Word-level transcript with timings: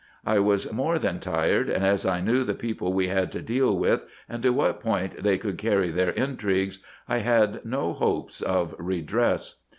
I 0.25 0.39
was 0.39 0.73
more 0.73 0.97
than 0.97 1.19
tired, 1.19 1.69
and 1.69 1.85
as 1.85 2.07
I 2.07 2.21
knew 2.21 2.43
the 2.43 2.55
people 2.55 2.91
we 2.91 3.09
had 3.09 3.31
to 3.33 3.41
deal 3.43 3.77
with, 3.77 4.03
and 4.27 4.41
to 4.41 4.51
what 4.51 4.79
point 4.79 5.21
they 5.21 5.37
could 5.37 5.59
carry 5.59 5.91
their 5.91 6.09
intrigues, 6.09 6.79
1 7.05 7.19
had 7.19 7.63
no 7.63 7.93
hopes 7.93 8.41
of 8.41 8.73
redress. 8.79 9.59